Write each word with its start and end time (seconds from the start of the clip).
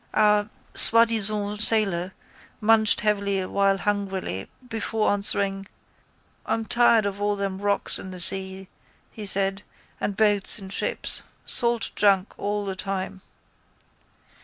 Our 0.15 0.49
soi 0.73 1.05
disant 1.05 1.61
sailor 1.61 2.15
munched 2.59 3.01
heavily 3.01 3.39
awhile 3.39 3.77
hungrily 3.77 4.49
before 4.67 5.11
answering: 5.11 5.67
—I'm 6.43 6.65
tired 6.65 7.05
of 7.05 7.21
all 7.21 7.35
them 7.35 7.59
rocks 7.61 7.99
in 7.99 8.09
the 8.09 8.19
sea, 8.19 8.67
he 9.11 9.27
said, 9.27 9.61
and 9.99 10.17
boats 10.17 10.57
and 10.57 10.73
ships. 10.73 11.21
Salt 11.45 11.91
junk 11.95 12.33
all 12.39 12.65
the 12.65 12.75
time. 12.75 13.21